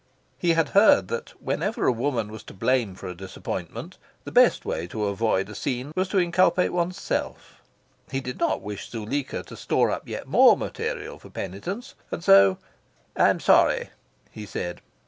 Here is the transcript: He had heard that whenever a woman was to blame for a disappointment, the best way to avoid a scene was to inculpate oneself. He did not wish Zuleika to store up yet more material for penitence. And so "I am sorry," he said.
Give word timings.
He 0.39 0.53
had 0.53 0.69
heard 0.69 1.09
that 1.09 1.39
whenever 1.39 1.85
a 1.85 1.91
woman 1.91 2.31
was 2.31 2.41
to 2.45 2.55
blame 2.55 2.95
for 2.95 3.07
a 3.07 3.13
disappointment, 3.13 3.99
the 4.23 4.31
best 4.31 4.65
way 4.65 4.87
to 4.87 5.05
avoid 5.05 5.47
a 5.47 5.53
scene 5.53 5.91
was 5.95 6.07
to 6.07 6.17
inculpate 6.19 6.73
oneself. 6.73 7.61
He 8.09 8.19
did 8.19 8.39
not 8.39 8.63
wish 8.63 8.89
Zuleika 8.89 9.43
to 9.43 9.55
store 9.55 9.91
up 9.91 10.07
yet 10.09 10.25
more 10.27 10.57
material 10.57 11.19
for 11.19 11.29
penitence. 11.29 11.93
And 12.09 12.23
so 12.23 12.57
"I 13.15 13.29
am 13.29 13.39
sorry," 13.39 13.91
he 14.31 14.47
said. 14.47 14.81